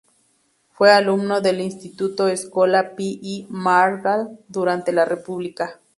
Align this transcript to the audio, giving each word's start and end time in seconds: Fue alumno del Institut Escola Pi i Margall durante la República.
Fue 0.71 0.91
alumno 0.91 1.41
del 1.41 1.61
Institut 1.61 2.19
Escola 2.21 2.95
Pi 2.95 3.19
i 3.21 3.45
Margall 3.51 4.35
durante 4.49 4.91
la 4.91 5.05
República. 5.05 5.79